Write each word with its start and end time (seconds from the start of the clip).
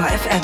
Detektor 0.00 0.06
FM. 0.06 0.40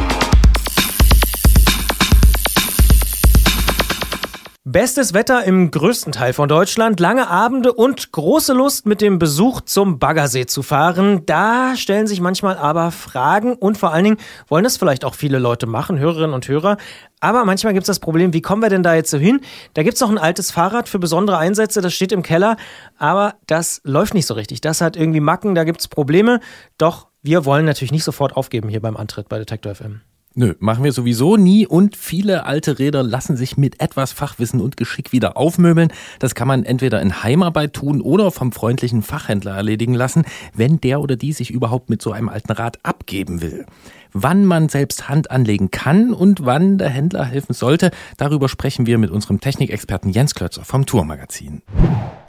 Bestes 4.64 5.14
Wetter 5.14 5.44
im 5.44 5.70
größten 5.70 6.12
Teil 6.12 6.32
von 6.32 6.48
Deutschland, 6.48 7.00
lange 7.00 7.28
Abende 7.30 7.72
und 7.72 8.12
große 8.12 8.52
Lust 8.52 8.84
mit 8.84 9.00
dem 9.00 9.18
Besuch 9.18 9.62
zum 9.62 9.98
Baggersee 9.98 10.46
zu 10.46 10.62
fahren. 10.62 11.24
Da 11.24 11.76
stellen 11.76 12.06
sich 12.06 12.20
manchmal 12.20 12.58
aber 12.58 12.90
Fragen 12.90 13.54
und 13.54 13.78
vor 13.78 13.92
allen 13.92 14.04
Dingen 14.04 14.16
wollen 14.48 14.64
das 14.64 14.76
vielleicht 14.76 15.04
auch 15.04 15.14
viele 15.14 15.38
Leute 15.38 15.66
machen, 15.66 15.98
Hörerinnen 15.98 16.34
und 16.34 16.48
Hörer. 16.48 16.76
Aber 17.20 17.44
manchmal 17.44 17.72
gibt 17.72 17.84
es 17.84 17.86
das 17.86 18.00
Problem, 18.00 18.32
wie 18.34 18.42
kommen 18.42 18.60
wir 18.60 18.68
denn 18.68 18.82
da 18.82 18.94
jetzt 18.94 19.10
so 19.10 19.18
hin? 19.18 19.40
Da 19.74 19.84
gibt 19.84 19.94
es 19.94 20.00
noch 20.00 20.10
ein 20.10 20.18
altes 20.18 20.50
Fahrrad 20.50 20.88
für 20.88 20.98
besondere 20.98 21.38
Einsätze, 21.38 21.80
das 21.80 21.94
steht 21.94 22.12
im 22.12 22.22
Keller, 22.22 22.56
aber 22.98 23.36
das 23.46 23.80
läuft 23.84 24.12
nicht 24.12 24.26
so 24.26 24.34
richtig. 24.34 24.60
Das 24.60 24.80
hat 24.80 24.96
irgendwie 24.96 25.20
Macken, 25.20 25.54
da 25.54 25.64
gibt 25.64 25.80
es 25.80 25.88
Probleme. 25.88 26.40
Doch 26.76 27.06
wir 27.26 27.44
wollen 27.44 27.64
natürlich 27.64 27.90
nicht 27.92 28.04
sofort 28.04 28.36
aufgeben 28.36 28.68
hier 28.68 28.80
beim 28.80 28.96
Antritt 28.96 29.28
bei 29.28 29.38
Detektor 29.38 29.74
FM. 29.74 30.00
Nö, 30.38 30.52
machen 30.58 30.84
wir 30.84 30.92
sowieso 30.92 31.38
nie 31.38 31.66
und 31.66 31.96
viele 31.96 32.44
alte 32.44 32.78
Räder 32.78 33.02
lassen 33.02 33.38
sich 33.38 33.56
mit 33.56 33.80
etwas 33.80 34.12
Fachwissen 34.12 34.60
und 34.60 34.76
Geschick 34.76 35.10
wieder 35.10 35.38
aufmöbeln. 35.38 35.90
Das 36.18 36.34
kann 36.34 36.46
man 36.46 36.64
entweder 36.64 37.00
in 37.00 37.22
Heimarbeit 37.22 37.72
tun 37.72 38.02
oder 38.02 38.30
vom 38.30 38.52
freundlichen 38.52 39.00
Fachhändler 39.00 39.56
erledigen 39.56 39.94
lassen, 39.94 40.26
wenn 40.52 40.78
der 40.78 41.00
oder 41.00 41.16
die 41.16 41.32
sich 41.32 41.50
überhaupt 41.50 41.88
mit 41.88 42.02
so 42.02 42.12
einem 42.12 42.28
alten 42.28 42.52
Rad 42.52 42.78
abgeben 42.82 43.40
will. 43.40 43.64
Wann 44.12 44.44
man 44.44 44.68
selbst 44.68 45.08
Hand 45.08 45.30
anlegen 45.30 45.70
kann 45.70 46.12
und 46.12 46.44
wann 46.44 46.76
der 46.76 46.90
Händler 46.90 47.24
helfen 47.24 47.54
sollte, 47.54 47.90
darüber 48.18 48.50
sprechen 48.50 48.84
wir 48.84 48.98
mit 48.98 49.10
unserem 49.10 49.40
Technikexperten 49.40 50.10
Jens 50.10 50.34
Klötzer 50.34 50.66
vom 50.66 50.84
Tourmagazin. 50.84 51.62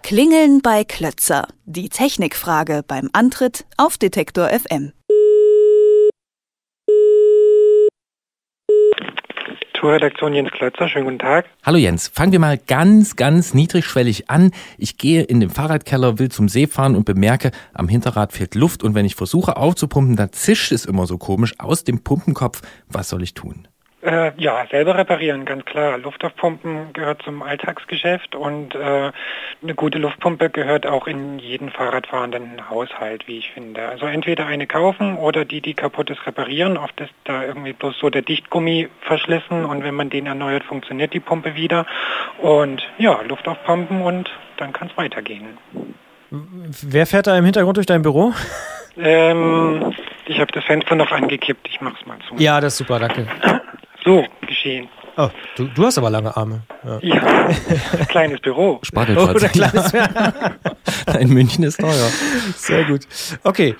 Klingeln 0.02 0.61
bei 0.61 0.85
Klötzer. 0.85 1.45
Die 1.66 1.89
Technikfrage 1.89 2.85
beim 2.88 3.09
Antritt 3.11 3.66
auf 3.75 3.97
Detektor 3.97 4.47
FM. 4.47 4.94
Tourredaktion 9.78 10.33
Jens 10.33 10.50
Klötzer, 10.52 10.89
schönen 10.89 11.06
guten 11.06 11.20
Tag. 11.20 11.45
Hallo 11.64 11.78
Jens, 11.78 12.08
fangen 12.08 12.31
wir 12.31 12.39
mal 12.39 12.58
ganz, 12.58 13.16
ganz 13.16 13.53
niedrigschwellig 13.53 14.28
an. 14.28 14.52
Ich 14.80 14.97
gehe 14.97 15.22
in 15.22 15.39
den 15.39 15.52
Fahrradkeller, 15.52 16.17
will 16.17 16.30
zum 16.30 16.50
See 16.50 16.66
fahren 16.66 16.95
und 16.95 17.06
bemerke, 17.06 17.52
am 17.73 17.88
Hinterrad 17.88 18.34
fehlt 18.34 18.56
Luft 18.56 18.84
und 18.84 18.95
wenn 18.95 19.06
ich 19.06 19.14
versuche 19.14 19.56
aufzupumpen, 19.56 20.16
dann 20.16 20.31
zischt 20.31 20.72
es 20.72 20.86
immer 20.86 21.06
so 21.06 21.19
komisch 21.19 21.53
aus 21.59 21.84
dem 21.84 22.03
Pumpenkopf. 22.03 22.61
Was 22.88 23.09
soll 23.09 23.22
ich 23.22 23.36
tun? 23.36 23.67
Äh, 24.08 24.31
ja, 24.38 24.66
selber 24.72 24.97
reparieren, 24.97 25.44
ganz 25.44 25.66
klar. 25.66 25.97
Luftaufpumpen 25.97 26.94
gehört 26.94 27.23
zum 27.23 27.44
Alltagsgeschäft 27.44 28.36
und 28.36 28.73
äh, 28.73 29.11
eine 29.61 29.75
gute 29.75 29.97
Luftpumpe 29.97 30.50
gehört 30.50 30.88
auch 30.88 31.08
in 31.08 31.39
jeden 31.39 31.69
Fahrradfahrenden 31.69 32.69
Haushalt, 32.69 33.28
wie 33.28 33.39
ich 33.39 33.52
finde. 33.52 33.85
Also 33.89 34.05
entweder 34.05 34.45
eine 34.45 34.66
kaufen 34.66 35.17
oder 35.17 35.44
die, 35.44 35.59
die 35.59 35.73
kaputt 35.73 36.09
ist, 36.09 36.25
reparieren. 36.25 36.78
Oft 36.78 37.02
ist 37.02 37.11
da 37.25 37.44
irgendwie 37.44 37.73
bloß 37.73 38.00
so 38.00 38.09
der 38.09 38.22
Dichtgummi 38.22 38.88
verschlissen 39.02 39.66
und 39.66 39.83
wenn 39.83 39.95
man 39.95 40.09
den 40.09 40.25
erneuert, 40.25 40.63
funktioniert 40.63 41.13
die 41.13 41.19
Pumpe 41.19 41.55
wieder. 41.55 41.85
Und 42.38 42.88
ja, 42.97 43.19
Luft 43.23 43.45
aufpumpen 43.45 44.02
und 44.03 44.30
dann 44.55 44.72
kann 44.72 44.88
es 44.88 44.95
weitergehen. 44.95 45.58
Wer 46.30 47.05
fährt 47.05 47.28
da 47.28 47.38
im 47.38 47.44
Hintergrund 47.44 47.75
durch 47.75 47.88
dein 47.88 48.03
Büro? 48.03 48.31
Ähm, 48.97 49.94
ich 50.28 50.39
habe 50.39 50.52
das 50.53 50.63
Fenster 50.63 50.95
noch 50.95 51.11
angekippt. 51.11 51.67
Ich 51.69 51.81
mach's 51.81 52.05
mal 52.05 52.17
zu. 52.28 52.35
Ja, 52.38 52.61
das 52.61 52.73
ist 52.73 52.78
super, 52.78 53.00
danke. 53.00 53.28
So, 54.08 54.23
geschehen. 54.47 54.88
Oh, 55.17 55.27
du, 55.58 55.67
du 55.67 55.86
hast 55.86 55.97
aber 55.97 56.09
lange 56.09 56.38
Arme. 56.38 56.61
Ja. 56.86 57.00
Ja, 57.02 57.50
kleines 58.08 58.39
Büro. 58.39 58.80
Spargelplatz. 58.81 59.36
Oder 59.36 59.50
kleines 59.50 59.91
In 61.19 61.33
München 61.33 61.66
ist 61.66 61.77
teuer. 61.77 62.09
Sehr 62.55 62.85
gut. 62.85 63.02
Okay. 63.44 63.75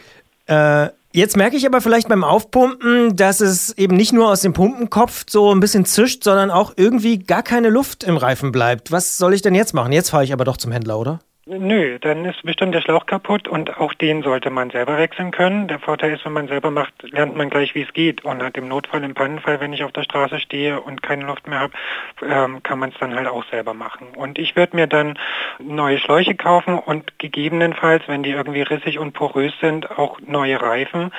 Äh, 0.48 0.90
jetzt 1.14 1.38
merke 1.38 1.56
ich 1.56 1.66
aber 1.66 1.80
vielleicht 1.80 2.10
beim 2.10 2.26
Aufpumpen, 2.26 3.16
dass 3.16 3.40
es 3.40 3.78
eben 3.78 3.96
nicht 3.96 4.12
nur 4.12 4.28
aus 4.30 4.42
dem 4.42 4.52
Pumpenkopf 4.52 5.24
so 5.30 5.56
ein 5.56 5.62
bisschen 5.62 5.86
zischt, 5.86 6.26
sondern 6.26 6.52
auch 6.52 6.74
irgendwie 6.76 7.20
gar 7.20 7.42
keine 7.42 7.70
Luft 7.70 8.04
im 8.04 8.18
Reifen 8.18 8.52
bleibt. 8.52 8.92
Was 8.92 9.18
soll 9.18 9.34
ich 9.34 9.42
denn 9.42 9.56
jetzt 9.56 9.74
machen? 9.74 9.94
Jetzt 9.94 10.10
fahre 10.10 10.26
ich 10.26 10.34
aber 10.34 10.44
doch 10.44 10.58
zum 10.58 10.74
Händler, 10.74 11.00
oder? 11.00 11.20
Nö, 11.50 11.98
dann 12.00 12.26
ist 12.26 12.44
bestimmt 12.44 12.76
der 12.76 12.82
Schlauch 12.82 13.06
kaputt 13.06 13.48
und 13.48 13.78
auch 13.78 13.94
den 13.94 14.22
sollte 14.22 14.50
man 14.50 14.70
selber 14.70 14.98
wechseln 14.98 15.32
können. 15.32 15.70
Der 15.70 15.80
Vorteil 15.80 16.12
ist, 16.12 16.26
wenn 16.26 16.34
man 16.34 16.50
selber 16.50 16.72
macht, 16.72 16.92
lernt 17.04 17.38
man 17.38 17.50
gleich, 17.50 17.74
wie 17.74 17.84
es 17.84 17.94
geht. 17.94 18.26
Und 18.26 18.44
hat 18.44 18.58
im 18.58 18.68
Notfall, 18.68 19.02
im 19.06 19.14
Pannenfall, 19.14 19.62
wenn 19.62 19.72
ich 19.72 19.86
auf 19.86 19.94
der 19.94 20.04
Straße 20.04 20.42
stehe 20.42 20.82
und 20.82 21.02
keine 21.02 21.24
Luft 21.24 21.48
mehr 21.48 21.62
habe, 21.62 21.74
ähm, 22.22 22.62
kann 22.64 22.80
man 22.80 22.90
es 22.90 22.98
dann 23.00 23.16
halt 23.16 23.28
auch 23.28 23.46
selber 23.46 23.74
machen. 23.74 24.08
Und 24.14 24.38
ich 24.38 24.58
würde 24.58 24.76
mir 24.76 24.88
dann 24.88 25.18
neue 25.60 26.00
Schläuche 26.00 26.36
kaufen 26.36 26.78
und 26.78 27.18
gegebenenfalls, 27.18 28.04
wenn 28.08 28.24
die 28.24 28.32
irgendwie 28.32 28.64
rissig 28.64 29.00
und 29.00 29.14
porös 29.14 29.54
sind, 29.62 29.90
auch 29.98 30.20
neue 30.26 30.62
Reifen. 30.62 31.14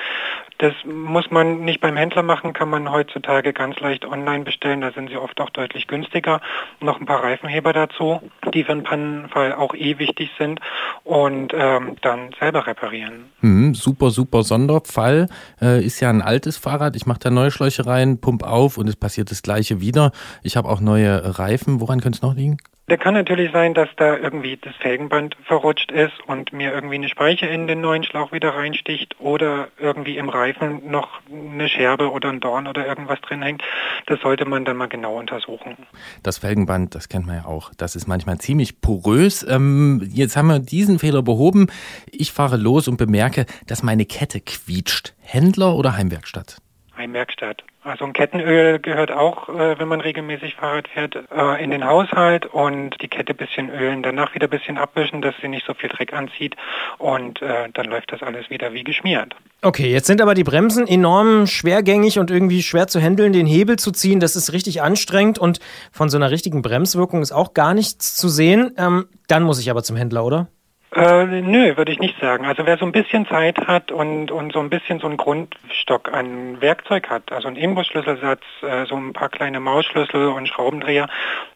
Das 0.59 0.73
muss 0.83 1.31
man 1.31 1.61
nicht 1.61 1.79
beim 1.79 1.95
Händler 1.95 2.21
machen, 2.21 2.51
kann 2.51 2.69
man 2.69 2.91
heutzutage 2.91 3.53
ganz 3.53 3.79
leicht 3.79 4.05
online 4.05 4.43
bestellen. 4.43 4.81
Da 4.81 4.91
sind 4.91 5.09
sie 5.09 5.15
oft 5.15 5.39
auch 5.39 5.49
deutlich 5.49 5.87
günstiger. 5.87 6.41
Noch 6.81 6.99
ein 6.99 7.05
paar 7.05 7.23
Reifenheber 7.23 7.71
dazu, 7.71 8.21
die 8.53 8.65
für 8.65 8.73
einen 8.73 8.83
Pannenfall 8.83 9.53
auch 9.53 9.73
eh 9.73 9.99
wichtig 9.99 10.29
sind 10.37 10.59
und 11.05 11.53
ähm, 11.55 11.95
dann 12.01 12.31
selber 12.37 12.67
reparieren. 12.67 13.31
Hm, 13.39 13.73
super, 13.73 14.11
super 14.11 14.43
Sonderfall. 14.43 15.29
Äh, 15.61 15.81
ist 15.81 16.01
ja 16.01 16.09
ein 16.09 16.21
altes 16.21 16.57
Fahrrad. 16.57 16.97
Ich 16.97 17.05
mache 17.05 17.19
da 17.19 17.29
neue 17.29 17.51
Schläuche 17.51 17.85
rein, 17.85 18.19
pump 18.19 18.43
auf 18.43 18.77
und 18.77 18.89
es 18.89 18.97
passiert 18.97 19.31
das 19.31 19.41
gleiche 19.41 19.79
wieder. 19.79 20.11
Ich 20.43 20.57
habe 20.57 20.67
auch 20.67 20.81
neue 20.81 21.39
Reifen. 21.39 21.79
Woran 21.79 22.01
könnte 22.01 22.17
es 22.17 22.21
noch 22.21 22.35
liegen? 22.35 22.57
Der 22.89 22.97
kann 22.97 23.13
natürlich 23.13 23.51
sein, 23.51 23.75
dass 23.75 23.87
da 23.97 24.17
irgendwie 24.17 24.57
das 24.57 24.73
Felgenband 24.77 25.37
verrutscht 25.43 25.91
ist 25.91 26.13
und 26.25 26.51
mir 26.51 26.73
irgendwie 26.73 26.95
eine 26.95 27.07
Speiche 27.07 27.45
in 27.45 27.67
den 27.67 27.81
neuen 27.81 28.03
Schlauch 28.03 28.31
wieder 28.31 28.55
reinsticht 28.55 29.15
oder 29.19 29.67
irgendwie 29.77 30.17
im 30.17 30.27
Reifen 30.27 30.89
noch 30.89 31.21
eine 31.31 31.69
Scherbe 31.69 32.11
oder 32.11 32.29
ein 32.29 32.39
Dorn 32.39 32.65
oder 32.65 32.87
irgendwas 32.87 33.21
drin 33.21 33.43
hängt. 33.43 33.61
Das 34.07 34.19
sollte 34.21 34.45
man 34.45 34.65
dann 34.65 34.75
mal 34.75 34.87
genau 34.87 35.19
untersuchen. 35.19 35.77
Das 36.23 36.39
Felgenband, 36.39 36.95
das 36.95 37.09
kennt 37.09 37.27
man 37.27 37.35
ja 37.35 37.45
auch. 37.45 37.71
Das 37.77 37.95
ist 37.95 38.07
manchmal 38.07 38.39
ziemlich 38.39 38.81
porös. 38.81 39.45
Ähm, 39.47 40.01
jetzt 40.11 40.35
haben 40.35 40.47
wir 40.47 40.57
diesen 40.57 40.97
Fehler 40.97 41.21
behoben. 41.21 41.67
Ich 42.11 42.31
fahre 42.31 42.57
los 42.57 42.87
und 42.87 42.97
bemerke, 42.97 43.45
dass 43.67 43.83
meine 43.83 44.05
Kette 44.05 44.41
quietscht. 44.41 45.13
Händler 45.19 45.75
oder 45.75 45.95
Heimwerkstatt? 45.95 46.57
Heimwerkstatt. 46.99 47.63
Also 47.81 48.03
ein 48.03 48.13
Kettenöl 48.13 48.77
gehört 48.79 49.09
auch, 49.09 49.47
äh, 49.49 49.79
wenn 49.79 49.87
man 49.87 50.01
regelmäßig 50.01 50.55
Fahrrad 50.55 50.89
fährt, 50.89 51.15
äh, 51.15 51.63
in 51.63 51.71
den 51.71 51.85
Haushalt 51.85 52.45
und 52.45 53.01
die 53.01 53.07
Kette 53.07 53.33
bisschen 53.33 53.69
ölen, 53.69 54.03
danach 54.03 54.35
wieder 54.35 54.47
ein 54.47 54.49
bisschen 54.49 54.77
abwischen, 54.77 55.21
dass 55.21 55.33
sie 55.41 55.47
nicht 55.47 55.65
so 55.65 55.73
viel 55.73 55.89
Dreck 55.89 56.13
anzieht 56.13 56.55
und 56.97 57.41
äh, 57.41 57.69
dann 57.73 57.85
läuft 57.85 58.11
das 58.11 58.21
alles 58.21 58.49
wieder 58.49 58.73
wie 58.73 58.83
geschmiert. 58.83 59.33
Okay, 59.61 59.91
jetzt 59.91 60.07
sind 60.07 60.21
aber 60.21 60.35
die 60.35 60.43
Bremsen 60.43 60.87
enorm 60.87 61.47
schwergängig 61.47 62.19
und 62.19 62.31
irgendwie 62.31 62.61
schwer 62.61 62.87
zu 62.87 62.99
handeln. 62.99 63.31
Den 63.31 63.47
Hebel 63.47 63.79
zu 63.79 63.91
ziehen, 63.91 64.19
das 64.19 64.35
ist 64.35 64.51
richtig 64.51 64.81
anstrengend 64.81 65.39
und 65.39 65.59
von 65.91 66.09
so 66.09 66.17
einer 66.17 66.31
richtigen 66.31 66.61
Bremswirkung 66.61 67.21
ist 67.21 67.31
auch 67.31 67.53
gar 67.53 67.73
nichts 67.73 68.15
zu 68.15 68.27
sehen. 68.27 68.73
Ähm, 68.77 69.07
dann 69.27 69.43
muss 69.43 69.59
ich 69.59 69.71
aber 69.71 69.83
zum 69.83 69.95
Händler, 69.95 70.25
oder? 70.25 70.47
Äh, 70.95 71.41
nö, 71.41 71.77
würde 71.77 71.91
ich 71.91 71.99
nicht 71.99 72.19
sagen. 72.19 72.47
Also 72.47 72.65
wer 72.65 72.77
so 72.77 72.85
ein 72.85 72.91
bisschen 72.91 73.27
Zeit 73.27 73.67
hat 73.67 73.91
und, 73.91 74.31
und 74.31 74.53
so 74.53 74.59
ein 74.59 74.71
bisschen 74.71 74.99
so 74.99 75.05
einen 75.05 75.17
Grundstock 75.17 76.11
an 76.11 76.59
Werkzeug 76.61 77.09
hat, 77.09 77.31
also 77.31 77.47
einen 77.47 77.57
Imbusschlüsselsatz, 77.57 78.41
äh, 78.63 78.85
so 78.85 78.95
ein 78.95 79.13
paar 79.13 79.29
kleine 79.29 79.59
Mausschlüssel 79.59 80.29
und 80.29 80.47
Schraubendreher, 80.47 81.07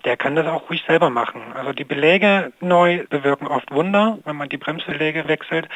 der 0.06 0.18
kann 0.18 0.36
das 0.36 0.46
auch 0.46 0.70
ruhig 0.70 0.84
selber 0.86 1.10
machen. 1.10 1.42
Also 1.56 1.74
die 1.74 1.84
Beläge 1.84 2.54
neu 2.60 3.06
bewirken 3.10 3.48
oft 3.48 3.72
Wunder, 3.72 4.20
wenn 4.24 4.36
man 4.36 4.50
die 4.50 4.58
Bremsbeläge 4.58 5.28
wechselt. 5.28 5.68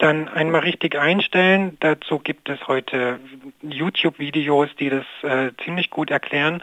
Dann 0.00 0.28
einmal 0.28 0.62
richtig 0.62 0.98
einstellen. 0.98 1.76
Dazu 1.80 2.18
gibt 2.18 2.48
es 2.48 2.66
heute 2.66 3.20
YouTube-Videos, 3.60 4.70
die 4.78 4.88
das 4.88 5.04
äh, 5.22 5.52
ziemlich 5.62 5.90
gut 5.90 6.10
erklären. 6.10 6.62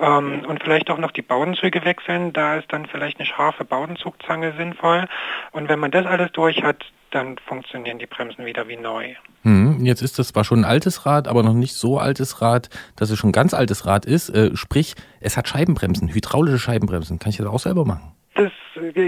Ähm, 0.00 0.46
und 0.48 0.62
vielleicht 0.62 0.88
auch 0.88 0.96
noch 0.96 1.10
die 1.10 1.20
Baudenzüge 1.20 1.84
wechseln. 1.84 2.32
Da 2.32 2.56
ist 2.56 2.72
dann 2.72 2.86
vielleicht 2.86 3.18
eine 3.18 3.26
scharfe 3.26 3.66
Baudenzugzange 3.66 4.54
sinnvoll. 4.56 5.06
Und 5.52 5.68
wenn 5.68 5.78
man 5.78 5.90
das 5.90 6.06
alles 6.06 6.32
durch 6.32 6.62
hat, 6.62 6.82
dann 7.10 7.36
funktionieren 7.46 7.98
die 7.98 8.06
Bremsen 8.06 8.46
wieder 8.46 8.68
wie 8.68 8.76
neu. 8.76 9.14
Hm, 9.42 9.84
jetzt 9.84 10.00
ist 10.00 10.18
das 10.18 10.28
zwar 10.28 10.44
schon 10.44 10.60
ein 10.60 10.64
altes 10.64 11.04
Rad, 11.04 11.28
aber 11.28 11.42
noch 11.42 11.52
nicht 11.52 11.74
so 11.74 11.98
altes 11.98 12.40
Rad, 12.40 12.70
dass 12.96 13.10
es 13.10 13.18
schon 13.18 13.30
ein 13.30 13.32
ganz 13.32 13.52
altes 13.52 13.84
Rad 13.84 14.06
ist. 14.06 14.30
Äh, 14.30 14.56
sprich, 14.56 14.94
es 15.20 15.36
hat 15.36 15.46
Scheibenbremsen, 15.46 16.08
hydraulische 16.08 16.58
Scheibenbremsen. 16.58 17.18
Kann 17.18 17.30
ich 17.30 17.36
das 17.36 17.46
auch 17.46 17.60
selber 17.60 17.84
machen? 17.84 18.12
Das 18.38 18.52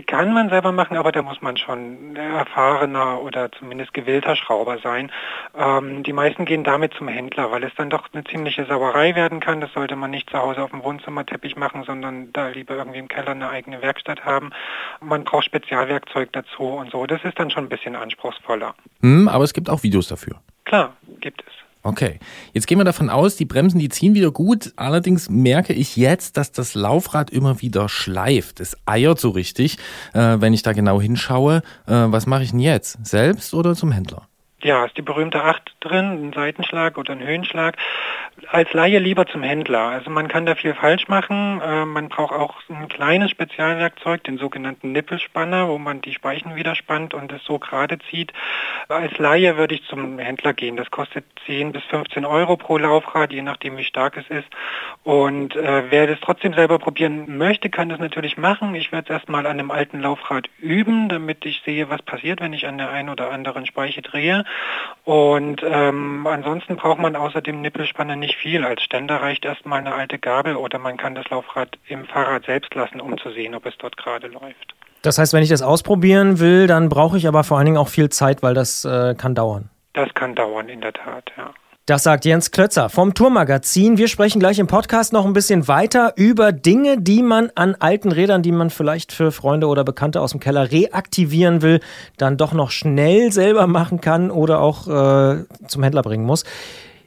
kann 0.09 0.35
man 0.35 0.49
selber 0.49 0.73
machen, 0.73 0.97
aber 0.97 1.13
da 1.13 1.23
muss 1.23 1.41
man 1.41 1.57
schon 1.57 2.17
erfahrener 2.17 3.23
oder 3.23 3.53
zumindest 3.53 3.95
gewillter 3.95 4.35
Schrauber 4.35 4.79
sein. 4.79 5.13
Ähm, 5.57 6.03
die 6.03 6.13
meisten 6.13 6.47
gehen 6.47 6.65
damit 6.65 6.95
zum 6.95 7.07
Händler, 7.07 7.53
weil 7.53 7.63
es 7.63 7.73
dann 7.77 7.91
doch 7.91 8.09
eine 8.13 8.25
ziemliche 8.25 8.67
Sauerei 8.67 9.15
werden 9.15 9.39
kann. 9.39 9.61
Das 9.61 9.73
sollte 9.73 9.95
man 9.95 10.11
nicht 10.11 10.31
zu 10.31 10.37
Hause 10.37 10.65
auf 10.65 10.73
dem 10.73 10.83
Wohnzimmerteppich 10.83 11.55
machen, 11.55 11.85
sondern 11.85 12.33
da 12.33 12.49
lieber 12.49 12.75
irgendwie 12.75 12.99
im 12.99 13.07
Keller 13.07 13.31
eine 13.31 13.51
eigene 13.51 13.81
Werkstatt 13.83 14.25
haben. 14.25 14.51
Man 15.01 15.23
braucht 15.23 15.45
Spezialwerkzeug 15.45 16.33
dazu 16.33 16.65
und 16.65 16.91
so. 16.91 17.07
Das 17.07 17.23
ist 17.23 17.39
dann 17.39 17.53
schon 17.53 17.67
ein 17.67 17.69
bisschen 17.69 17.95
anspruchsvoller. 17.95 18.75
Hm, 19.01 19.29
aber 19.29 19.45
es 19.45 19.53
gibt 19.53 19.71
auch 19.71 19.85
Videos 19.85 20.09
dafür. 20.09 20.41
Klar, 20.65 20.97
gibt 21.21 21.45
es. 21.47 21.70
Okay, 21.83 22.19
jetzt 22.53 22.67
gehen 22.67 22.79
wir 22.79 22.85
davon 22.85 23.09
aus, 23.09 23.37
die 23.37 23.47
Bremsen, 23.47 23.79
die 23.79 23.89
ziehen 23.89 24.15
wieder 24.15 24.31
gut. 24.31 24.73
Allerdings 24.77 25.31
merke 25.31 25.73
ich 25.73 25.97
jetzt, 25.97 26.37
dass 26.37 26.53
das 26.53 26.75
Laufrad 26.75 27.31
immer 27.31 27.63
wieder 27.63 27.89
schleift. 27.89 28.61
Es 28.61 28.77
eiert 28.85 29.19
so 29.19 29.31
richtig, 29.31 29.79
äh, 30.13 30.37
wenn 30.41 30.53
ich 30.53 30.63
da 30.63 30.75
genau 30.75 31.01
hinschaue. 31.01 31.63
Äh, 31.87 31.93
was 31.93 32.27
mache 32.27 32.43
ich 32.43 32.51
denn 32.51 32.61
jetzt? 32.61 32.99
Selbst 33.07 33.55
oder 33.55 33.75
zum 33.75 33.93
Händler? 33.93 34.30
Ja, 34.63 34.85
ist 34.85 34.97
die 34.97 35.03
berühmte 35.03 35.43
8 35.43 35.77
drin, 35.81 36.29
ein 36.29 36.33
Seitenschlag 36.35 36.99
oder 36.99 37.15
ein 37.15 37.27
Höhenschlag. 37.27 37.79
Als 38.49 38.71
Laie 38.75 38.99
lieber 38.99 39.27
zum 39.27 39.43
Händler. 39.43 39.81
Also 39.81 40.11
man 40.11 40.29
kann 40.29 40.45
da 40.45 40.55
viel 40.55 40.75
falsch 40.75 41.09
machen. 41.09 41.63
Äh, 41.63 41.87
man 41.87 42.09
braucht 42.11 42.35
auch 42.35 42.57
ein 42.69 42.89
kleines 42.89 43.31
Spezialwerkzeug, 43.31 44.23
den 44.25 44.37
sogenannten 44.37 44.93
Nippelspanner, 44.93 45.69
wo 45.69 45.79
man 45.79 46.03
die 46.03 46.13
Speichen 46.13 46.57
wieder 46.57 46.75
spannt 46.75 47.15
und 47.15 47.33
es 47.33 47.43
so 47.45 47.59
gerade 47.59 47.99
zieht. 48.11 48.33
Als 48.89 49.17
Laie 49.19 49.57
würde 49.57 49.75
ich 49.75 49.85
zum 49.85 50.19
Händler 50.19 50.53
gehen. 50.53 50.77
Das 50.77 50.91
kostet 50.91 51.25
10 51.47 51.73
bis 51.73 51.83
15 51.85 52.27
Euro 52.27 52.57
pro 52.57 52.77
Laufrad, 52.77 53.33
je 53.33 53.43
nachdem 53.43 53.79
wie 53.79 53.85
stark 53.85 54.19
es 54.19 54.29
ist. 54.29 54.49
Und 55.05 55.57
äh, 55.57 55.91
wer 55.91 56.07
das 56.07 56.21
trotzdem 56.21 56.53
selber 56.53 56.79
probieren 56.79 57.39
möchte, 57.39 57.71
kann 57.71 57.89
das 57.89 57.99
natürlich 57.99 58.37
machen. 58.37 58.75
Ich 58.75 58.93
werde 58.93 59.07
es 59.07 59.21
erstmal 59.21 59.47
an 59.47 59.59
einem 59.59 59.71
alten 59.71 60.01
Laufrad 60.01 60.49
üben, 60.59 61.09
damit 61.09 61.47
ich 61.47 61.63
sehe, 61.65 61.89
was 61.89 62.03
passiert, 62.03 62.41
wenn 62.41 62.53
ich 62.53 62.67
an 62.67 62.77
der 62.77 62.91
einen 62.91 63.09
oder 63.09 63.31
anderen 63.31 63.65
Speiche 63.65 64.03
drehe. 64.03 64.45
Und 65.05 65.63
ähm, 65.65 66.27
ansonsten 66.27 66.77
braucht 66.77 67.01
man 67.01 67.17
außer 67.17 67.41
dem 67.41 67.63
Nippelspanner 67.63 68.17
nicht 68.17 68.37
viel. 68.37 68.65
Als 68.65 68.83
Ständer 68.83 69.17
reicht 69.17 69.45
erstmal 69.45 69.81
eine 69.81 69.95
alte 69.95 70.19
Gabel 70.19 70.57
oder 70.57 70.79
man 70.79 70.97
kann 70.97 71.15
das 71.15 71.29
Laufrad 71.31 71.79
im 71.89 72.05
Fahrrad 72.05 72.45
selbst 72.45 72.75
lassen, 72.75 73.01
um 73.01 73.19
zu 73.19 73.31
sehen, 73.31 73.55
ob 73.55 73.67
es 73.67 73.77
dort 73.79 73.97
gerade 73.97 74.29
läuft. 74.29 74.75
Das 75.03 75.19
heißt, 75.19 75.33
wenn 75.33 75.43
ich 75.43 75.49
das 75.49 75.63
ausprobieren 75.63 76.41
will, 76.41 76.67
dann 76.67 76.91
brauche 76.91 77.17
ich 77.17 77.27
aber 77.27 77.43
vor 77.43 77.57
allen 77.57 77.67
Dingen 77.67 77.79
auch 77.79 77.89
viel 77.89 78.11
Zeit, 78.11 78.43
weil 78.43 78.55
das 78.55 78.85
äh, 78.85 79.15
kann 79.15 79.35
dauern. 79.35 79.71
Das 79.95 80.13
kann 80.15 80.35
dauern, 80.35 80.69
in 80.69 80.81
der 80.83 80.93
Tat, 80.93 81.33
ja. 81.37 81.53
Das 81.91 82.05
sagt 82.05 82.25
Jens 82.25 82.53
Klötzer 82.53 82.89
vom 82.89 83.15
Tourmagazin. 83.15 83.99
Wir 83.99 84.07
sprechen 84.07 84.39
gleich 84.39 84.61
im 84.61 84.69
Podcast 84.69 85.13
noch 85.13 85.27
ein 85.27 85.33
bisschen 85.33 85.67
weiter 85.67 86.13
über 86.15 86.53
Dinge, 86.53 87.01
die 87.01 87.21
man 87.21 87.51
an 87.57 87.75
alten 87.81 88.13
Rädern, 88.13 88.45
die 88.45 88.53
man 88.53 88.71
vielleicht 88.71 89.11
für 89.11 89.33
Freunde 89.33 89.67
oder 89.67 89.83
Bekannte 89.83 90.21
aus 90.21 90.31
dem 90.31 90.39
Keller 90.39 90.71
reaktivieren 90.71 91.63
will, 91.63 91.81
dann 92.17 92.37
doch 92.37 92.53
noch 92.53 92.71
schnell 92.71 93.33
selber 93.33 93.67
machen 93.67 94.01
kann 94.01 94.31
oder 94.31 94.61
auch 94.61 94.87
äh, 94.87 95.45
zum 95.67 95.83
Händler 95.83 96.03
bringen 96.03 96.25
muss. 96.25 96.45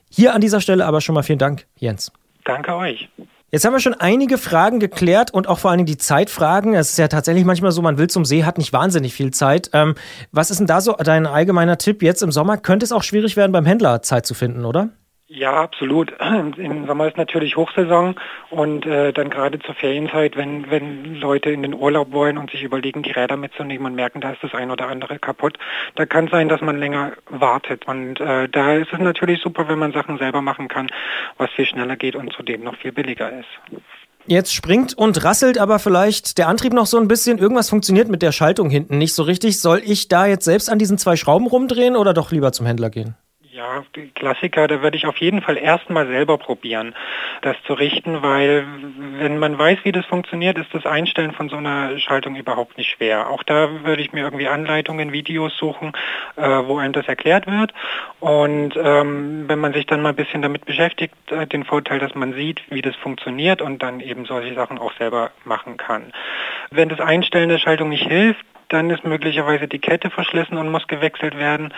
Hier 0.10 0.34
an 0.34 0.42
dieser 0.42 0.60
Stelle 0.60 0.86
aber 0.86 1.00
schon 1.00 1.16
mal 1.16 1.24
vielen 1.24 1.40
Dank, 1.40 1.66
Jens. 1.78 2.12
Danke 2.44 2.76
euch. 2.76 3.08
Jetzt 3.54 3.66
haben 3.66 3.74
wir 3.74 3.80
schon 3.80 3.94
einige 3.94 4.40
Fragen 4.40 4.80
geklärt 4.80 5.32
und 5.32 5.48
auch 5.48 5.60
vor 5.60 5.70
allen 5.70 5.78
Dingen 5.78 5.86
die 5.86 5.98
Zeitfragen. 5.98 6.74
Es 6.74 6.90
ist 6.90 6.98
ja 6.98 7.08
tatsächlich 7.08 7.46
manchmal 7.46 7.72
so, 7.72 7.84
man 7.84 8.00
will 8.00 8.10
zum 8.10 8.26
See, 8.26 8.46
hat 8.46 8.58
nicht 8.58 8.74
wahnsinnig 8.74 9.14
viel 9.14 9.30
Zeit. 9.30 9.70
Ähm, 9.74 9.94
was 10.32 10.50
ist 10.50 10.58
denn 10.58 10.66
da 10.66 10.82
so 10.82 10.94
dein 10.94 11.28
allgemeiner 11.28 11.78
Tipp? 11.78 12.02
Jetzt 12.02 12.24
im 12.24 12.32
Sommer 12.32 12.58
könnte 12.58 12.84
es 12.84 12.92
auch 12.92 13.04
schwierig 13.04 13.38
werden, 13.38 13.52
beim 13.52 13.68
Händler 13.68 14.02
Zeit 14.02 14.26
zu 14.26 14.34
finden, 14.34 14.66
oder? 14.66 14.90
Ja, 15.36 15.54
absolut. 15.64 16.14
Im 16.58 16.86
Sommer 16.86 17.08
ist 17.08 17.18
natürlich 17.18 17.56
Hochsaison 17.58 18.14
und 18.52 18.86
äh, 18.86 19.12
dann 19.12 19.32
gerade 19.32 19.58
zur 19.58 19.74
Ferienzeit, 19.74 20.38
wenn, 20.38 20.70
wenn 20.70 21.16
Leute 21.16 21.50
in 21.50 21.64
den 21.64 21.74
Urlaub 21.74 22.12
wollen 22.12 22.38
und 22.38 22.52
sich 22.52 22.62
überlegen, 22.62 23.02
die 23.02 23.12
Räder 23.12 23.36
mitzunehmen 23.36 23.88
und 23.88 23.96
merken, 23.96 24.22
da 24.22 24.32
ist 24.32 24.44
das 24.44 24.54
ein 24.54 24.70
oder 24.70 24.88
andere 24.90 25.18
kaputt, 25.18 25.58
da 25.96 26.06
kann 26.06 26.28
sein, 26.28 26.50
dass 26.50 26.62
man 26.62 26.78
länger 26.78 27.14
wartet. 27.30 27.88
Und 27.88 28.20
äh, 28.22 28.48
da 28.48 28.74
ist 28.76 28.94
es 28.94 29.00
natürlich 29.00 29.42
super, 29.42 29.68
wenn 29.68 29.80
man 29.80 29.92
Sachen 29.92 30.20
selber 30.20 30.44
machen 30.44 30.68
kann, 30.68 30.92
was 31.40 31.50
viel 31.50 31.66
schneller 31.66 31.96
geht 31.96 32.16
und 32.16 32.32
zudem 32.34 32.64
noch 32.64 32.76
viel 32.76 32.92
billiger 32.92 33.32
ist. 33.32 33.82
Jetzt 34.28 34.54
springt 34.54 34.96
und 34.96 35.24
rasselt 35.24 35.58
aber 35.58 35.80
vielleicht 35.80 36.38
der 36.38 36.48
Antrieb 36.48 36.74
noch 36.74 36.86
so 36.86 37.00
ein 37.00 37.08
bisschen. 37.08 37.40
Irgendwas 37.40 37.72
funktioniert 37.72 38.08
mit 38.08 38.22
der 38.22 38.32
Schaltung 38.34 38.70
hinten 38.70 39.00
nicht 39.00 39.16
so 39.16 39.24
richtig. 39.24 39.60
Soll 39.60 39.82
ich 39.84 40.10
da 40.10 40.28
jetzt 40.28 40.46
selbst 40.46 40.70
an 40.70 40.78
diesen 40.78 41.00
zwei 41.00 41.16
Schrauben 41.16 41.48
rumdrehen 41.48 41.96
oder 41.96 42.14
doch 42.14 42.32
lieber 42.32 42.52
zum 42.52 42.68
Händler 42.68 42.92
gehen? 42.92 43.16
Ja, 43.64 43.86
die 43.96 44.10
Klassiker, 44.10 44.68
da 44.68 44.82
würde 44.82 44.98
ich 44.98 45.06
auf 45.06 45.16
jeden 45.18 45.42
Fall 45.42 45.58
erstmal 45.58 46.06
selber 46.08 46.38
probieren, 46.38 46.94
das 47.44 47.56
zu 47.66 47.74
richten, 47.74 48.22
weil 48.22 48.66
wenn 49.20 49.38
man 49.38 49.58
weiß, 49.58 49.80
wie 49.84 49.94
das 49.94 50.06
funktioniert, 50.06 50.58
ist 50.58 50.74
das 50.74 50.86
Einstellen 50.86 51.32
von 51.32 51.48
so 51.48 51.56
einer 51.56 51.98
Schaltung 51.98 52.36
überhaupt 52.36 52.78
nicht 52.78 52.90
schwer. 52.90 53.30
Auch 53.30 53.42
da 53.42 53.70
würde 53.86 54.02
ich 54.02 54.12
mir 54.12 54.26
irgendwie 54.26 54.50
Anleitungen, 54.50 55.14
Videos 55.14 55.56
suchen, 55.58 55.94
äh, 56.36 56.42
wo 56.42 56.78
einem 56.78 56.92
das 56.92 57.08
erklärt 57.08 57.48
wird. 57.48 57.74
Und 58.20 58.76
ähm, 58.76 59.46
wenn 59.48 59.60
man 59.60 59.72
sich 59.72 59.86
dann 59.86 60.02
mal 60.02 60.10
ein 60.10 60.18
bisschen 60.18 60.42
damit 60.42 60.66
beschäftigt, 60.66 61.16
äh, 61.32 61.48
den 61.48 61.64
Vorteil, 61.64 62.00
dass 62.00 62.16
man 62.16 62.34
sieht, 62.34 62.62
wie 62.70 62.82
das 62.82 62.98
funktioniert 62.98 63.62
und 63.62 63.82
dann 63.82 64.02
eben 64.02 64.26
solche 64.26 64.56
Sachen 64.56 64.78
auch 64.78 64.92
selber 64.98 65.32
machen 65.46 65.78
kann. 65.78 66.12
Wenn 66.70 66.90
das 66.90 67.00
Einstellen 67.00 67.48
der 67.48 67.60
Schaltung 67.60 67.88
nicht 67.88 68.08
hilft, 68.10 68.46
dann 68.74 68.90
ist 68.90 69.04
möglicherweise 69.04 69.68
die 69.68 69.80
Kette 69.80 70.10
verschlissen 70.10 70.58
und 70.58 70.72
muss 70.72 70.88
gewechselt 70.88 71.38
werden. 71.38 71.74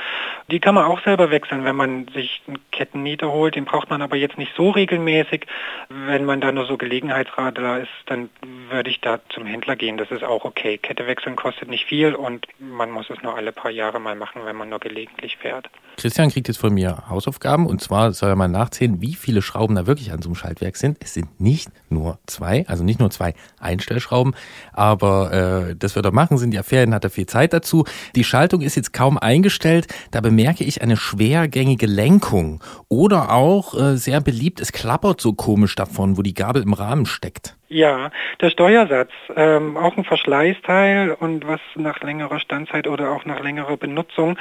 Die 0.50 0.60
kann 0.60 0.76
man 0.76 0.86
auch 0.86 1.04
selber 1.04 1.30
wechseln, 1.30 1.66
wenn 1.66 1.76
man 1.76 2.08
sich 2.14 2.42
einen 2.48 2.60
Kettennieter 2.72 3.32
holt. 3.32 3.56
Den 3.56 3.66
braucht 3.66 3.90
man 3.90 4.02
aber 4.02 4.16
jetzt 4.16 4.38
nicht 4.38 4.54
so 4.56 4.70
regelmäßig. 4.70 5.46
Wenn 5.90 6.24
man 6.24 6.40
da 6.40 6.52
nur 6.52 6.66
so 6.66 6.78
Gelegenheitsradler 6.78 7.82
ist, 7.82 7.90
dann 8.06 8.30
würde 8.70 8.90
ich 8.90 9.02
da 9.02 9.20
zum 9.30 9.46
Händler 9.46 9.76
gehen. 9.76 9.98
Das 9.98 10.10
ist 10.10 10.24
auch 10.24 10.46
okay. 10.46 10.78
Kette 10.78 11.06
wechseln 11.06 11.36
kostet 11.36 11.70
nicht 11.70 11.86
viel 11.86 12.16
und 12.16 12.48
man 12.60 12.92
muss 12.92 13.10
es 13.10 13.22
nur 13.22 13.36
alle 13.36 13.52
paar 13.52 13.72
Jahre 13.72 14.00
mal 14.00 14.16
machen, 14.16 14.42
wenn 14.46 14.56
man 14.56 14.70
nur 14.70 14.80
gelegentlich 14.80 15.36
fährt. 15.38 15.70
Christian 15.98 16.30
kriegt 16.30 16.48
jetzt 16.48 16.58
von 16.60 16.74
mir 16.74 17.04
Hausaufgaben 17.10 17.66
und 17.68 17.82
zwar 17.82 18.14
soll 18.14 18.30
er 18.30 18.36
mal 18.36 18.48
nachzählen, 18.48 19.02
wie 19.02 19.16
viele 19.16 19.42
Schrauben 19.42 19.76
da 19.76 19.88
wirklich 19.88 20.12
an 20.12 20.22
so 20.22 20.30
einem 20.30 20.36
Schaltwerk 20.36 20.78
sind. 20.78 20.98
Es 21.02 21.14
sind 21.14 21.40
nicht 21.40 21.70
nur 21.90 22.20
zwei, 22.26 22.66
also 22.68 22.84
nicht 22.84 23.00
nur 23.00 23.10
zwei 23.12 23.34
Einstellschrauben, 23.60 24.36
aber 24.74 25.70
äh, 25.70 25.76
das 25.76 25.96
wird 25.96 26.06
er 26.06 26.12
machen, 26.12 26.38
sind 26.38 26.54
ja 26.54 26.64
Ferien, 26.86 26.94
hat 26.94 27.04
er 27.04 27.10
viel 27.10 27.26
Zeit 27.26 27.54
dazu. 27.54 27.86
Die 28.16 28.24
Schaltung 28.24 28.62
ist 28.62 28.76
jetzt 28.76 28.94
kaum 28.94 29.18
eingestellt, 29.18 29.88
da 30.12 30.22
bemerke 30.22 30.64
ich 30.64 30.82
eine 30.82 30.98
schwergängige 30.98 31.88
Lenkung 31.88 32.62
oder 32.90 33.32
auch 33.32 33.74
äh, 33.74 33.98
sehr 33.98 34.22
beliebt, 34.22 34.60
es 34.60 34.72
klappert 34.72 35.22
so 35.22 35.34
komisch 35.34 35.76
davon, 35.76 36.18
wo 36.18 36.22
die 36.22 36.34
Gabel 36.34 36.62
im 36.62 36.74
Rahmen 36.74 37.06
steckt. 37.06 37.56
Ja, 37.68 38.12
der 38.42 38.52
Steuersatz, 38.52 39.10
ähm, 39.36 39.76
auch 39.76 39.98
ein 39.98 40.04
Verschleißteil 40.04 41.12
und 41.20 41.48
was 41.48 41.60
nach 41.76 42.00
längerer 42.02 42.40
Standzeit 42.40 42.88
oder 42.88 43.10
auch 43.10 43.26
nach 43.26 43.42
längerer 43.42 43.76
Benutzung 43.76 44.38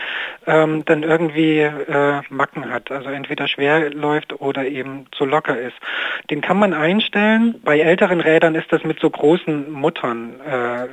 ähm, 0.47 0.85
dann 0.85 1.03
irgendwie 1.03 1.61
äh, 1.61 2.21
Macken 2.29 2.71
hat, 2.71 2.91
also 2.91 3.09
entweder 3.09 3.49
schwer 3.49 3.91
läuft 3.91 4.41
oder 4.41 4.67
eben 4.67 5.07
zu 5.13 5.25
locker 5.25 5.59
ist. 5.59 5.75
Den 6.31 6.43
kann 6.43 6.59
man 6.59 6.75
einstellen. 6.75 7.61
Bei 7.65 7.79
älteren 7.79 8.21
Rädern 8.21 8.55
ist 8.55 8.71
das 8.71 8.85
mit 8.85 9.01
so 9.01 9.09
großen 9.09 9.73
Muttern 9.73 10.35
äh, 10.41 10.87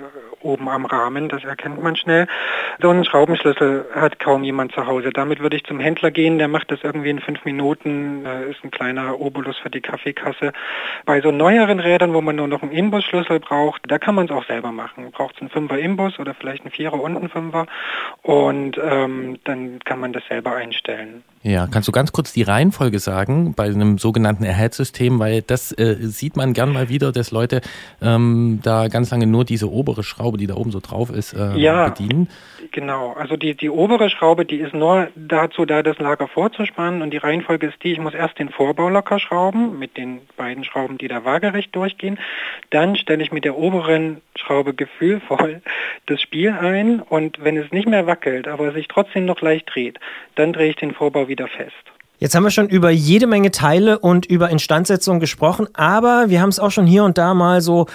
oben 0.44 0.70
am 0.70 0.86
Rahmen, 0.86 1.30
das 1.30 1.44
erkennt 1.44 1.82
man 1.82 1.96
schnell. 1.96 2.28
So 2.82 2.90
einen 2.90 3.06
Schraubenschlüssel 3.06 3.86
hat 3.94 4.20
kaum 4.20 4.44
jemand 4.44 4.72
zu 4.74 4.86
Hause. 4.88 5.12
Damit 5.12 5.40
würde 5.40 5.58
ich 5.58 5.64
zum 5.64 5.80
Händler 5.80 6.12
gehen, 6.12 6.38
der 6.38 6.48
macht 6.48 6.72
das 6.72 6.80
irgendwie 6.84 7.10
in 7.10 7.20
fünf 7.20 7.46
Minuten, 7.46 8.26
ist 8.50 8.64
ein 8.64 8.72
kleiner 8.72 9.20
Obolus 9.20 9.58
für 9.58 9.70
die 9.70 9.82
Kaffeekasse. 9.82 10.54
Bei 11.06 11.22
so 11.22 11.32
neueren 11.32 11.80
Rädern, 11.80 12.14
wo 12.14 12.22
man 12.22 12.36
nur 12.36 12.48
noch 12.48 12.62
einen 12.62 12.72
Imbusschlüssel 12.72 13.40
braucht, 13.40 13.82
da 13.88 14.00
kann 14.00 14.16
man 14.16 14.26
es 14.26 14.31
auch 14.31 14.45
selber 14.45 14.71
machen. 14.71 15.12
Braucht 15.12 15.36
es 15.36 15.42
einen 15.42 15.50
Fünfer 15.50 15.80
Imbus 15.80 16.19
oder 16.19 16.33
vielleicht 16.33 16.64
einen 16.64 16.71
Vierer 16.71 17.02
und 17.02 17.18
einen 17.18 17.30
Fünfer 17.30 17.68
und 18.21 18.78
ähm, 18.83 19.40
dann 19.44 19.80
kann 19.80 20.00
man 20.00 20.14
das 20.14 20.24
selber 20.28 20.56
einstellen. 20.56 21.24
Ja, 21.44 21.66
kannst 21.66 21.88
du 21.88 21.92
ganz 21.92 22.12
kurz 22.12 22.33
die 22.33 22.44
Reihenfolge 22.44 23.00
sagen 23.00 23.56
bei 23.56 23.64
einem 23.64 23.98
sogenannten 23.98 24.44
Erhältssystem, 24.44 25.18
weil 25.19 25.42
das 25.42 25.71
äh, 25.71 25.95
sieht 26.02 26.36
man 26.38 26.54
gern 26.54 26.71
mal 26.71 26.88
wieder, 26.88 27.12
dass 27.12 27.31
Leute 27.31 27.62
ähm, 28.00 28.60
da 28.62 28.90
ganz 28.90 29.10
lange 29.10 29.26
nur 29.26 29.44
diese 29.44 29.71
obere 29.71 30.04
Schraube, 30.04 30.31
die 30.38 30.47
da 30.47 30.56
oben 30.56 30.71
so 30.71 30.80
drauf 30.80 31.09
ist, 31.09 31.33
äh, 31.33 31.57
ja, 31.57 31.90
bedienen. 31.90 32.30
Genau, 32.71 33.14
also 33.14 33.38
die, 33.38 33.56
die 33.56 33.69
obere 33.69 34.09
Schraube, 34.09 34.45
die 34.45 34.57
ist 34.57 34.73
nur 34.73 35.09
dazu 35.16 35.66
da, 35.66 35.83
das 35.83 35.97
Lager 36.00 36.28
vorzuspannen 36.28 37.02
und 37.02 37.11
die 37.11 37.18
Reihenfolge 37.18 37.68
ist 37.68 37.83
die, 37.83 37.92
ich 37.92 38.00
muss 38.00 38.14
erst 38.14 38.40
den 38.40 38.50
Vorbau 38.50 38.90
locker 38.90 39.19
schrauben 39.19 39.78
mit 39.80 39.97
den 39.97 40.21
beiden 40.38 40.64
Schrauben, 40.64 40.97
die 40.97 41.07
da 41.07 41.26
waagerecht 41.26 41.76
durchgehen, 41.76 42.19
dann 42.69 42.95
stelle 42.95 43.23
ich 43.23 43.31
mit 43.31 43.45
der 43.45 43.57
oberen 43.57 44.21
Schraube 44.35 44.73
gefühlvoll 44.73 45.61
das 46.06 46.21
Spiel 46.21 46.52
ein 46.52 47.00
und 47.00 47.44
wenn 47.44 47.57
es 47.57 47.71
nicht 47.71 47.88
mehr 47.88 48.07
wackelt, 48.07 48.47
aber 48.47 48.71
sich 48.71 48.88
trotzdem 48.88 49.26
noch 49.26 49.42
leicht 49.42 49.73
dreht, 49.73 50.00
dann 50.35 50.54
drehe 50.54 50.69
ich 50.69 50.76
den 50.76 50.94
Vorbau 50.94 51.28
wieder 51.28 51.47
fest. 51.47 51.92
Jetzt 52.21 52.35
haben 52.35 52.44
wir 52.44 52.51
schon 52.51 52.69
über 52.69 52.92
jede 52.92 53.25
Menge 53.25 53.49
Teile 53.49 53.97
und 53.97 54.28
über 54.28 54.51
Instandsetzung 54.51 55.19
gesprochen, 55.19 55.68
aber 55.73 56.30
wir 56.30 56.40
haben 56.40 56.49
es 56.49 56.59
auch 56.59 56.69
schon 56.69 56.85
hier 56.85 57.04
und 57.04 57.18
da 57.18 57.33
mal 57.33 57.61
so 57.61 57.87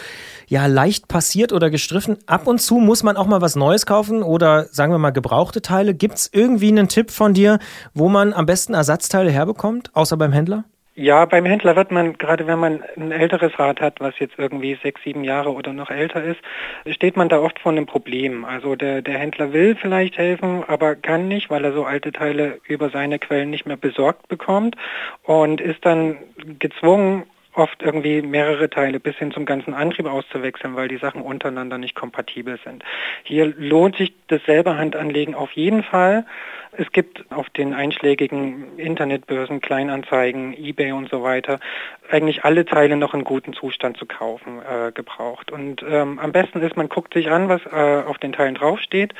ja 0.48 0.66
leicht 0.66 1.06
passiert 1.06 1.52
oder 1.52 1.70
gestriffen. 1.70 2.16
Ab 2.26 2.48
und 2.48 2.60
zu 2.60 2.78
muss 2.78 3.04
man 3.04 3.16
auch 3.16 3.28
mal 3.28 3.40
was 3.40 3.54
Neues 3.54 3.86
kaufen 3.86 4.24
oder 4.24 4.66
sagen 4.72 4.92
wir 4.92 4.98
mal 4.98 5.12
gebrauchte 5.12 5.62
Teile. 5.62 5.94
Gibt 5.94 6.16
es 6.16 6.28
irgendwie 6.32 6.70
einen 6.70 6.88
Tipp 6.88 7.12
von 7.12 7.34
dir, 7.34 7.60
wo 7.94 8.08
man 8.08 8.32
am 8.32 8.46
besten 8.46 8.74
Ersatzteile 8.74 9.30
herbekommt, 9.30 9.94
außer 9.94 10.16
beim 10.16 10.32
Händler? 10.32 10.64
Ja, 10.98 11.26
beim 11.26 11.44
Händler 11.44 11.76
wird 11.76 11.90
man, 11.90 12.16
gerade 12.16 12.46
wenn 12.46 12.58
man 12.58 12.82
ein 12.96 13.12
älteres 13.12 13.58
Rad 13.58 13.82
hat, 13.82 14.00
was 14.00 14.18
jetzt 14.18 14.38
irgendwie 14.38 14.78
sechs, 14.82 15.02
sieben 15.04 15.24
Jahre 15.24 15.52
oder 15.52 15.74
noch 15.74 15.90
älter 15.90 16.24
ist, 16.24 16.40
steht 16.88 17.18
man 17.18 17.28
da 17.28 17.38
oft 17.38 17.58
vor 17.58 17.72
einem 17.72 17.84
Problem. 17.84 18.46
Also 18.46 18.76
der, 18.76 19.02
der 19.02 19.18
Händler 19.18 19.52
will 19.52 19.76
vielleicht 19.76 20.16
helfen, 20.16 20.64
aber 20.66 20.96
kann 20.96 21.28
nicht, 21.28 21.50
weil 21.50 21.66
er 21.66 21.74
so 21.74 21.84
alte 21.84 22.12
Teile 22.12 22.60
über 22.66 22.88
seine 22.88 23.18
Quellen 23.18 23.50
nicht 23.50 23.66
mehr 23.66 23.76
besorgt 23.76 24.26
bekommt 24.28 24.74
und 25.22 25.60
ist 25.60 25.84
dann 25.84 26.16
gezwungen, 26.58 27.24
oft 27.52 27.82
irgendwie 27.82 28.22
mehrere 28.22 28.70
Teile 28.70 29.00
bis 29.00 29.16
hin 29.16 29.32
zum 29.32 29.44
ganzen 29.44 29.74
Antrieb 29.74 30.06
auszuwechseln, 30.06 30.76
weil 30.76 30.88
die 30.88 30.98
Sachen 30.98 31.22
untereinander 31.22 31.78
nicht 31.78 31.94
kompatibel 31.94 32.58
sind. 32.64 32.84
Hier 33.24 33.52
lohnt 33.56 33.96
sich 33.96 34.14
das 34.28 34.42
selber 34.44 34.76
Handanlegen 34.76 35.34
auf 35.34 35.52
jeden 35.52 35.82
Fall 35.82 36.24
Es 36.78 36.92
gibt 36.92 37.24
auf 37.30 37.48
den 37.50 37.74
einschlägigen 37.74 38.78
Internetbörsen, 38.78 39.60
Kleinanzeigen, 39.60 40.52
eBay 40.52 40.92
und 40.92 41.08
so 41.10 41.22
weiter 41.22 41.58
eigentlich 42.10 42.44
alle 42.44 42.64
Teile 42.64 42.96
noch 42.96 43.14
in 43.14 43.24
gutem 43.24 43.54
Zustand 43.54 43.96
zu 43.96 44.06
kaufen 44.06 44.60
äh, 44.60 44.92
gebraucht. 44.92 45.50
Und 45.50 45.82
ähm, 45.88 46.18
am 46.18 46.32
besten 46.32 46.60
ist, 46.62 46.76
man 46.76 46.88
guckt 46.88 47.14
sich 47.14 47.30
an, 47.30 47.48
was 47.48 47.60
äh, 47.66 48.02
auf 48.06 48.18
den 48.18 48.32
Teilen 48.32 48.54
draufsteht, 48.54 49.14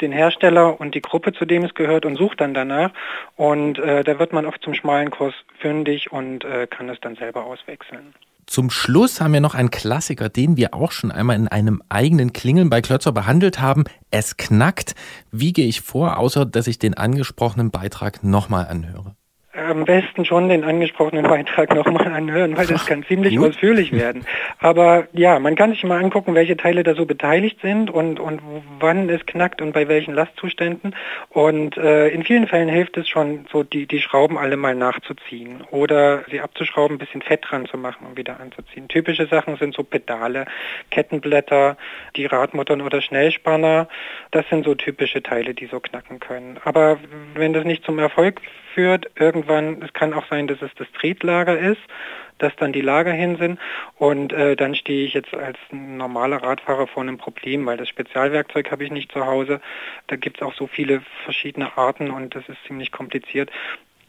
den 0.00 0.12
Hersteller 0.12 0.80
und 0.80 0.94
die 0.94 1.02
Gruppe, 1.02 1.32
zu 1.32 1.44
dem 1.44 1.64
es 1.64 1.74
gehört 1.74 2.04
und 2.06 2.16
sucht 2.16 2.40
dann 2.40 2.54
danach. 2.54 2.90
Und 3.36 3.78
äh, 3.78 4.04
da 4.04 4.18
wird 4.18 4.32
man 4.32 4.46
oft 4.46 4.62
zum 4.62 4.74
schmalen 4.74 5.10
Kurs 5.10 5.34
fündig 5.58 6.12
und 6.12 6.44
äh, 6.44 6.66
kann 6.66 6.88
es 6.88 7.00
dann 7.00 7.16
selber 7.16 7.44
auswechseln. 7.44 8.14
Zum 8.46 8.70
Schluss 8.70 9.20
haben 9.20 9.32
wir 9.32 9.40
noch 9.40 9.54
einen 9.54 9.70
Klassiker, 9.70 10.28
den 10.28 10.56
wir 10.56 10.74
auch 10.74 10.92
schon 10.92 11.10
einmal 11.10 11.36
in 11.36 11.48
einem 11.48 11.82
eigenen 11.88 12.32
Klingeln 12.32 12.70
bei 12.70 12.82
Klötzer 12.82 13.12
behandelt 13.12 13.60
haben. 13.60 13.84
Es 14.10 14.36
knackt. 14.36 14.94
Wie 15.30 15.52
gehe 15.52 15.66
ich 15.66 15.80
vor, 15.80 16.18
außer 16.18 16.44
dass 16.44 16.66
ich 16.66 16.78
den 16.78 16.94
angesprochenen 16.94 17.70
Beitrag 17.70 18.22
nochmal 18.22 18.66
anhöre? 18.66 19.16
Am 19.54 19.84
besten 19.84 20.24
schon 20.24 20.48
den 20.48 20.64
angesprochenen 20.64 21.24
Beitrag 21.24 21.74
nochmal 21.74 22.08
anhören, 22.08 22.56
weil 22.56 22.66
das 22.66 22.86
kann 22.86 23.04
ziemlich 23.04 23.36
Gut. 23.36 23.50
ausführlich 23.50 23.92
werden. 23.92 24.26
Aber 24.58 25.06
ja, 25.12 25.38
man 25.38 25.54
kann 25.54 25.70
sich 25.70 25.84
mal 25.84 26.02
angucken, 26.02 26.34
welche 26.34 26.56
Teile 26.56 26.82
da 26.82 26.94
so 26.94 27.06
beteiligt 27.06 27.60
sind 27.62 27.90
und, 27.90 28.18
und 28.18 28.40
wann 28.80 29.08
es 29.08 29.24
knackt 29.26 29.62
und 29.62 29.72
bei 29.72 29.86
welchen 29.86 30.14
Lastzuständen. 30.14 30.96
Und 31.28 31.76
äh, 31.76 32.08
in 32.08 32.24
vielen 32.24 32.48
Fällen 32.48 32.68
hilft 32.68 32.96
es 32.96 33.08
schon, 33.08 33.46
so 33.52 33.62
die, 33.62 33.86
die 33.86 34.00
Schrauben 34.00 34.38
alle 34.38 34.56
mal 34.56 34.74
nachzuziehen 34.74 35.62
oder 35.70 36.24
sie 36.30 36.40
abzuschrauben, 36.40 36.96
ein 36.96 36.98
bisschen 36.98 37.22
Fett 37.22 37.44
dran 37.48 37.66
zu 37.66 37.78
machen 37.78 38.06
und 38.06 38.16
wieder 38.16 38.40
anzuziehen. 38.40 38.88
Typische 38.88 39.26
Sachen 39.26 39.56
sind 39.56 39.74
so 39.74 39.84
Pedale, 39.84 40.46
Kettenblätter, 40.90 41.76
die 42.16 42.26
Radmuttern 42.26 42.80
oder 42.80 43.00
Schnellspanner. 43.00 43.88
Das 44.32 44.48
sind 44.48 44.64
so 44.64 44.74
typische 44.74 45.22
Teile, 45.22 45.54
die 45.54 45.66
so 45.66 45.78
knacken 45.78 46.18
können. 46.18 46.58
Aber 46.64 46.98
wenn 47.34 47.52
das 47.52 47.64
nicht 47.64 47.84
zum 47.84 47.98
Erfolg 48.00 48.40
führt. 48.74 49.10
Irgendwann, 49.16 49.82
es 49.82 49.92
kann 49.92 50.12
auch 50.12 50.26
sein, 50.28 50.46
dass 50.46 50.60
es 50.60 50.70
das 50.76 50.86
Tretlager 50.98 51.58
ist, 51.58 51.80
dass 52.38 52.54
dann 52.56 52.72
die 52.72 52.80
Lager 52.80 53.12
hin 53.12 53.36
sind 53.36 53.58
und 53.96 54.32
äh, 54.32 54.56
dann 54.56 54.74
stehe 54.74 55.06
ich 55.06 55.14
jetzt 55.14 55.32
als 55.34 55.56
normaler 55.70 56.42
Radfahrer 56.42 56.86
vor 56.86 57.02
einem 57.02 57.16
Problem, 57.16 57.64
weil 57.66 57.76
das 57.76 57.88
Spezialwerkzeug 57.88 58.70
habe 58.70 58.84
ich 58.84 58.90
nicht 58.90 59.12
zu 59.12 59.24
Hause. 59.24 59.60
Da 60.08 60.16
gibt 60.16 60.38
es 60.38 60.42
auch 60.42 60.54
so 60.54 60.66
viele 60.66 61.02
verschiedene 61.24 61.76
Arten 61.78 62.10
und 62.10 62.34
das 62.34 62.48
ist 62.48 62.58
ziemlich 62.66 62.90
kompliziert. 62.90 63.50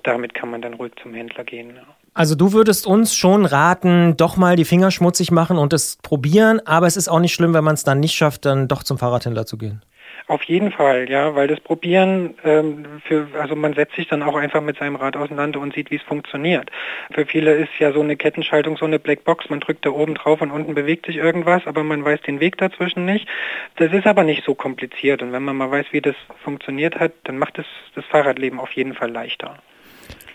Damit 0.03 0.33
kann 0.33 0.49
man 0.49 0.61
dann 0.61 0.75
ruhig 0.75 0.93
zum 1.01 1.13
Händler 1.13 1.43
gehen. 1.43 1.75
Ja. 1.75 1.83
Also 2.13 2.35
du 2.35 2.53
würdest 2.53 2.87
uns 2.87 3.15
schon 3.15 3.45
raten, 3.45 4.15
doch 4.17 4.37
mal 4.37 4.55
die 4.55 4.65
Finger 4.65 4.89
schmutzig 4.89 5.31
machen 5.31 5.57
und 5.57 5.73
es 5.73 5.97
probieren, 5.97 6.61
aber 6.65 6.87
es 6.87 6.95
ist 6.95 7.07
auch 7.07 7.19
nicht 7.19 7.33
schlimm, 7.33 7.53
wenn 7.53 7.63
man 7.63 7.73
es 7.73 7.83
dann 7.83 7.99
nicht 7.99 8.15
schafft, 8.15 8.45
dann 8.45 8.67
doch 8.67 8.83
zum 8.83 8.97
Fahrradhändler 8.97 9.45
zu 9.45 9.57
gehen. 9.57 9.81
Auf 10.27 10.41
jeden 10.43 10.71
Fall, 10.71 11.07
ja, 11.07 11.35
weil 11.35 11.47
das 11.47 11.59
Probieren, 11.59 12.33
ähm, 12.43 12.99
für, 13.03 13.27
also 13.39 13.55
man 13.55 13.73
setzt 13.73 13.95
sich 13.95 14.07
dann 14.07 14.23
auch 14.23 14.35
einfach 14.35 14.61
mit 14.61 14.75
seinem 14.77 14.95
Rad 14.95 15.15
auseinander 15.15 15.59
und 15.59 15.75
sieht, 15.75 15.91
wie 15.91 15.97
es 15.97 16.01
funktioniert. 16.01 16.71
Für 17.11 17.27
viele 17.27 17.53
ist 17.53 17.69
ja 17.77 17.91
so 17.91 18.01
eine 18.01 18.15
Kettenschaltung 18.15 18.75
so 18.75 18.85
eine 18.85 18.97
Blackbox, 18.97 19.51
man 19.51 19.59
drückt 19.59 19.85
da 19.85 19.91
oben 19.91 20.15
drauf 20.15 20.41
und 20.41 20.49
unten 20.49 20.73
bewegt 20.73 21.05
sich 21.05 21.17
irgendwas, 21.17 21.67
aber 21.67 21.83
man 21.83 22.03
weiß 22.03 22.21
den 22.21 22.39
Weg 22.39 22.57
dazwischen 22.57 23.05
nicht. 23.05 23.27
Das 23.75 23.93
ist 23.93 24.07
aber 24.07 24.23
nicht 24.23 24.43
so 24.43 24.55
kompliziert 24.55 25.21
und 25.21 25.31
wenn 25.31 25.43
man 25.43 25.57
mal 25.57 25.69
weiß, 25.69 25.87
wie 25.91 26.01
das 26.01 26.15
funktioniert 26.43 26.99
hat, 26.99 27.11
dann 27.25 27.37
macht 27.37 27.59
es 27.59 27.67
das 27.93 28.05
Fahrradleben 28.05 28.59
auf 28.59 28.71
jeden 28.71 28.95
Fall 28.95 29.11
leichter. 29.11 29.59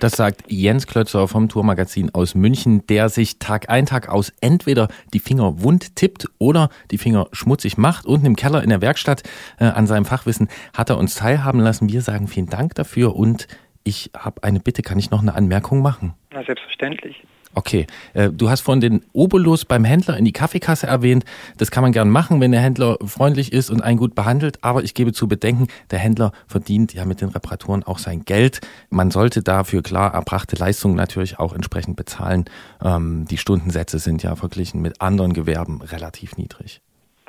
Das 0.00 0.12
sagt 0.12 0.44
Jens 0.50 0.86
Klötzer 0.86 1.28
vom 1.28 1.50
Tourmagazin 1.50 2.08
aus 2.14 2.34
München, 2.34 2.86
der 2.86 3.10
sich 3.10 3.38
Tag 3.38 3.68
ein, 3.68 3.84
Tag 3.84 4.08
aus 4.08 4.32
entweder 4.40 4.88
die 5.12 5.18
Finger 5.18 5.62
wund 5.62 5.94
tippt 5.94 6.26
oder 6.38 6.70
die 6.90 6.96
Finger 6.96 7.28
schmutzig 7.32 7.76
macht. 7.76 8.06
Unten 8.06 8.24
im 8.24 8.34
Keller 8.34 8.62
in 8.62 8.70
der 8.70 8.80
Werkstatt 8.80 9.22
äh, 9.58 9.64
an 9.64 9.86
seinem 9.86 10.06
Fachwissen 10.06 10.48
hat 10.72 10.88
er 10.88 10.96
uns 10.96 11.16
teilhaben 11.16 11.60
lassen. 11.60 11.90
Wir 11.90 12.00
sagen 12.00 12.28
vielen 12.28 12.46
Dank 12.46 12.74
dafür 12.76 13.14
und 13.14 13.46
ich 13.84 14.10
habe 14.16 14.42
eine 14.42 14.58
Bitte, 14.58 14.80
kann 14.80 14.98
ich 14.98 15.10
noch 15.10 15.20
eine 15.20 15.34
Anmerkung 15.34 15.82
machen? 15.82 16.14
Na, 16.32 16.42
selbstverständlich. 16.44 17.22
Okay, 17.54 17.86
äh, 18.14 18.30
du 18.30 18.48
hast 18.48 18.60
von 18.60 18.80
den 18.80 19.04
Obolus 19.12 19.64
beim 19.64 19.84
Händler 19.84 20.16
in 20.16 20.24
die 20.24 20.32
Kaffeekasse 20.32 20.86
erwähnt. 20.86 21.24
Das 21.58 21.70
kann 21.72 21.82
man 21.82 21.92
gern 21.92 22.08
machen, 22.08 22.40
wenn 22.40 22.52
der 22.52 22.60
Händler 22.60 22.96
freundlich 23.04 23.52
ist 23.52 23.70
und 23.70 23.82
einen 23.82 23.98
gut 23.98 24.14
behandelt. 24.14 24.58
Aber 24.62 24.84
ich 24.84 24.94
gebe 24.94 25.12
zu 25.12 25.26
bedenken, 25.26 25.66
der 25.90 25.98
Händler 25.98 26.32
verdient 26.46 26.94
ja 26.94 27.04
mit 27.04 27.20
den 27.20 27.30
Reparaturen 27.30 27.82
auch 27.82 27.98
sein 27.98 28.24
Geld. 28.24 28.60
Man 28.88 29.10
sollte 29.10 29.42
dafür 29.42 29.82
klar 29.82 30.14
erbrachte 30.14 30.54
Leistungen 30.56 30.94
natürlich 30.94 31.40
auch 31.40 31.52
entsprechend 31.52 31.96
bezahlen. 31.96 32.44
Ähm, 32.82 33.26
die 33.28 33.38
Stundensätze 33.38 33.98
sind 33.98 34.22
ja 34.22 34.36
verglichen 34.36 34.80
mit 34.80 35.00
anderen 35.00 35.32
Gewerben 35.32 35.82
relativ 35.82 36.36
niedrig. 36.36 36.80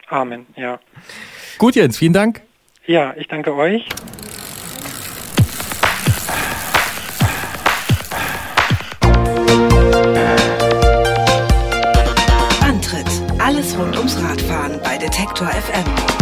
Amen, 0.07 0.45
ja. 0.55 0.79
Gut, 1.57 1.75
Jens, 1.75 1.97
vielen 1.97 2.13
Dank. 2.13 2.41
Ja, 2.85 3.13
ich 3.15 3.27
danke 3.27 3.55
euch. 3.55 3.87
Detektor 15.31 15.47
FM. 15.47 16.20